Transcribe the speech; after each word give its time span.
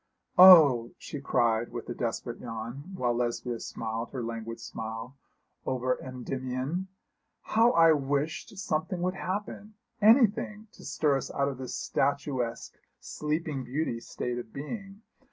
'Oh,' 0.35 0.93
she 0.97 1.21
cried 1.21 1.71
with 1.71 1.87
a 1.87 1.93
desperate 1.93 2.39
yawn, 2.39 2.91
while 2.95 3.13
Lesbia 3.13 3.59
smiled 3.59 4.09
her 4.09 4.23
languid 4.23 4.59
smile 4.59 5.15
over 5.63 6.01
Endymion, 6.01 6.87
'how 7.43 7.69
I 7.73 7.91
wished 7.91 8.57
something 8.57 9.03
would 9.03 9.13
happen 9.13 9.75
anything 10.01 10.69
to 10.71 10.83
stir 10.83 11.17
us 11.17 11.29
out 11.29 11.49
of 11.49 11.59
this 11.59 11.75
statuesque, 11.75 12.73
sleeping 12.99 13.63
beauty 13.63 13.99
state 13.99 14.39
of 14.39 14.51
being. 14.51 15.03